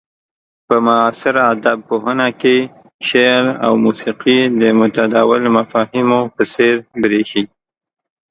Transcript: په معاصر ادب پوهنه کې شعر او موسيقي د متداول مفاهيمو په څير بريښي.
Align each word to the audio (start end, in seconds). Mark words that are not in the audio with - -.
په 0.67 0.75
معاصر 0.85 1.35
ادب 1.53 1.77
پوهنه 1.89 2.27
کې 2.41 2.57
شعر 3.07 3.43
او 3.65 3.71
موسيقي 3.85 4.39
د 4.61 4.63
متداول 4.79 5.43
مفاهيمو 5.57 6.19
په 6.35 6.43
څير 6.53 6.75
بريښي. 7.01 7.43